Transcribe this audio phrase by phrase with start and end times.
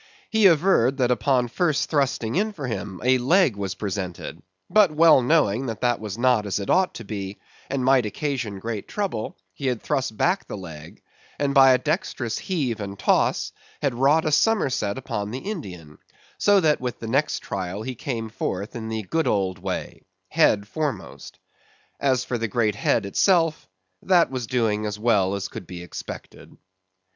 [0.31, 5.21] He averred, that upon first thrusting in for him, a leg was presented; but well
[5.21, 7.37] knowing that that was not as it ought to be,
[7.69, 11.03] and might occasion great trouble;—he had thrust back the leg,
[11.37, 15.99] and by a dexterous heave and toss, had wrought a somerset upon the Indian;
[16.39, 21.37] so that with the next trial, he came forth in the good old way—head foremost.
[21.99, 23.69] As for the great head itself,
[24.01, 26.57] that was doing as well as could be expected.